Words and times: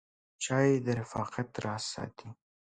چای 0.43 0.69
د 0.85 0.87
رفاقت 0.99 1.49
راز 1.65 1.83
ساتي. 1.93 2.29